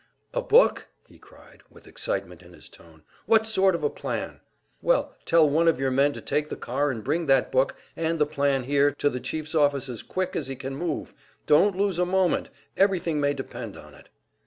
[0.33, 3.03] "A book?" he cried, with excitement in his tone.
[3.27, 4.39] "What sort of a plan?
[4.81, 8.17] Well, tell one of your men to take the car and bring that book and
[8.17, 11.13] the plan here to the chief's office as quick as he can move;
[11.45, 14.09] don't lose a moment, everything may depend on it."